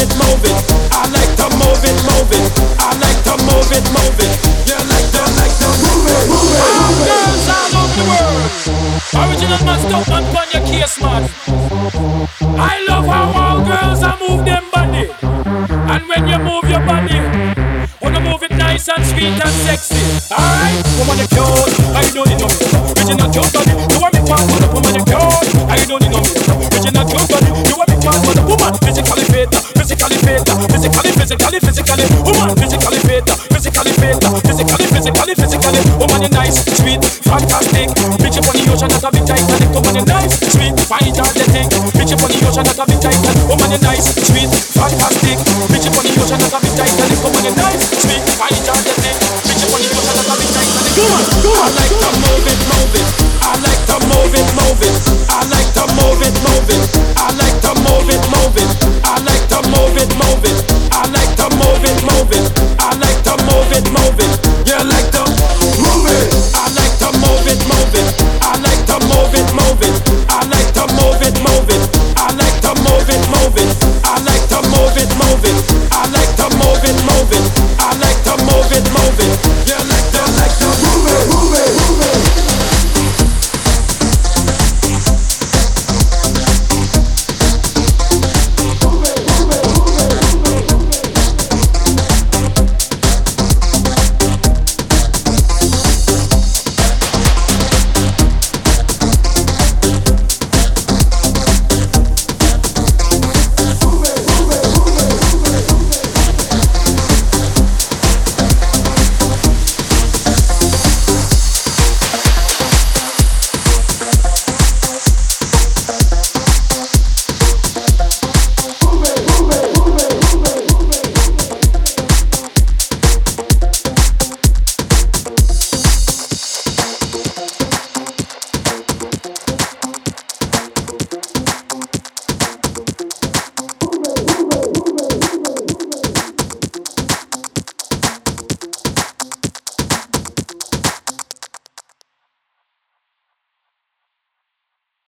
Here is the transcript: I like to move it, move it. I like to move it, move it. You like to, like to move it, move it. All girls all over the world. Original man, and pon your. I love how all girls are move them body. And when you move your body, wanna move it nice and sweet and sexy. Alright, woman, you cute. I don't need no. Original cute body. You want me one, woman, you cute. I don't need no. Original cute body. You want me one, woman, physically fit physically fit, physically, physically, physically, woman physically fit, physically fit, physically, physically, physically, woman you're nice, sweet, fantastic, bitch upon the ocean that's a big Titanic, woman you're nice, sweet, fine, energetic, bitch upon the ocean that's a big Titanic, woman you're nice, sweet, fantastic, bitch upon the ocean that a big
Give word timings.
I 0.00 1.04
like 1.12 1.36
to 1.36 1.46
move 1.60 1.84
it, 1.84 1.98
move 2.08 2.32
it. 2.32 2.48
I 2.80 2.96
like 3.04 3.20
to 3.28 3.36
move 3.44 3.68
it, 3.68 3.84
move 3.92 4.16
it. 4.16 4.32
You 4.64 4.80
like 4.88 5.08
to, 5.12 5.22
like 5.36 5.52
to 5.60 5.68
move 5.76 6.08
it, 6.08 6.24
move 6.24 6.56
it. 6.56 6.64
All 6.72 6.96
girls 7.04 7.44
all 7.52 7.84
over 7.84 7.92
the 8.00 8.04
world. 8.08 8.48
Original 9.12 9.60
man, 9.60 9.76
and 9.76 10.26
pon 10.32 10.48
your. 10.56 10.60
I 12.56 12.80
love 12.88 13.04
how 13.04 13.28
all 13.36 13.60
girls 13.60 14.02
are 14.02 14.16
move 14.24 14.44
them 14.46 14.64
body. 14.72 15.10
And 15.20 16.08
when 16.08 16.28
you 16.28 16.38
move 16.38 16.64
your 16.64 16.80
body, 16.80 17.20
wanna 18.00 18.20
move 18.20 18.42
it 18.42 18.52
nice 18.52 18.88
and 18.88 19.04
sweet 19.04 19.36
and 19.36 19.56
sexy. 19.68 20.00
Alright, 20.32 20.80
woman, 20.96 21.18
you 21.20 21.28
cute. 21.28 21.76
I 21.92 22.08
don't 22.14 22.28
need 22.28 22.40
no. 22.40 22.48
Original 22.96 23.28
cute 23.28 23.52
body. 23.52 23.76
You 23.92 24.00
want 24.00 24.14
me 24.14 24.20
one, 24.24 24.48
woman, 24.72 24.94
you 24.96 25.04
cute. 25.04 25.68
I 25.68 25.84
don't 25.84 26.00
need 26.00 26.12
no. 26.12 26.24
Original 26.72 27.04
cute 27.04 27.28
body. 27.28 27.52
You 27.68 27.76
want 27.76 27.90
me 27.92 27.96
one, 28.00 28.48
woman, 28.48 28.74
physically 28.80 29.24
fit 29.28 29.79
physically 30.00 30.32
fit, 30.32 30.48
physically, 30.72 31.12
physically, 31.12 31.60
physically, 31.60 32.06
woman 32.24 32.56
physically 32.56 33.00
fit, 33.04 33.24
physically 33.52 33.92
fit, 34.00 34.16
physically, 34.48 34.86
physically, 34.88 35.34
physically, 35.36 35.80
woman 36.00 36.22
you're 36.24 36.32
nice, 36.32 36.64
sweet, 36.80 37.04
fantastic, 37.28 37.92
bitch 38.16 38.40
upon 38.40 38.56
the 38.56 38.64
ocean 38.72 38.88
that's 38.88 39.04
a 39.04 39.10
big 39.12 39.26
Titanic, 39.28 39.68
woman 39.76 39.94
you're 39.94 40.08
nice, 40.08 40.40
sweet, 40.56 40.72
fine, 40.88 41.12
energetic, 41.12 41.68
bitch 41.92 42.16
upon 42.16 42.32
the 42.32 42.40
ocean 42.48 42.64
that's 42.64 42.80
a 42.80 42.84
big 42.88 43.00
Titanic, 43.00 43.44
woman 43.44 43.68
you're 43.68 43.84
nice, 43.84 44.08
sweet, 44.24 44.48
fantastic, 44.72 45.36
bitch 45.68 45.86
upon 45.92 46.04
the 46.08 46.16
ocean 46.16 46.40
that 46.40 46.54
a 46.56 46.58
big 46.64 46.79